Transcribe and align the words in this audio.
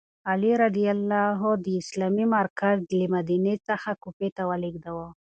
علي 0.29 0.51
رض 0.61 0.77
د 1.65 1.67
اسلامي 1.81 2.25
مرکز 2.37 2.77
له 2.99 3.05
مدینې 3.15 3.55
څخه 3.67 3.89
کوفې 4.03 4.29
ته 4.35 4.43
ولیږداوه. 4.49 5.07